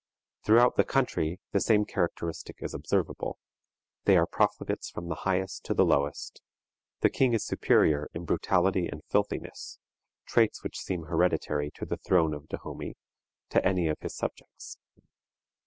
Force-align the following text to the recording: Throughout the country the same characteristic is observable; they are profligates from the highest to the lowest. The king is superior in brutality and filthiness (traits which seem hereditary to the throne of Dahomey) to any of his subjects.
Throughout 0.43 0.77
the 0.77 0.83
country 0.83 1.39
the 1.51 1.59
same 1.61 1.85
characteristic 1.85 2.55
is 2.63 2.73
observable; 2.73 3.37
they 4.05 4.17
are 4.17 4.25
profligates 4.25 4.89
from 4.89 5.09
the 5.09 5.13
highest 5.29 5.63
to 5.65 5.75
the 5.75 5.85
lowest. 5.85 6.41
The 7.01 7.09
king 7.11 7.33
is 7.35 7.45
superior 7.45 8.09
in 8.11 8.25
brutality 8.25 8.87
and 8.87 9.03
filthiness 9.05 9.77
(traits 10.25 10.63
which 10.63 10.79
seem 10.81 11.03
hereditary 11.03 11.69
to 11.75 11.85
the 11.85 11.97
throne 11.97 12.33
of 12.33 12.47
Dahomey) 12.49 12.95
to 13.49 13.63
any 13.63 13.89
of 13.89 13.99
his 13.99 14.15
subjects. 14.15 14.79